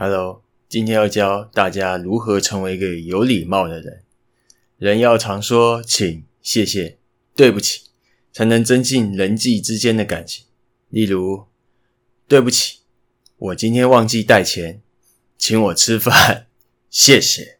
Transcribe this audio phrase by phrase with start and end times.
[0.00, 4.04] Hello，今天要教大家如何成为一个有礼貌的人。
[4.76, 6.98] 人要常说请、谢谢、
[7.34, 7.86] 对不起，
[8.32, 10.46] 才能增进人际之间的感情。
[10.88, 11.46] 例如，
[12.28, 12.78] 对不起，
[13.38, 14.80] 我今天忘记带钱，
[15.36, 16.46] 请我吃饭，
[16.88, 17.57] 谢谢。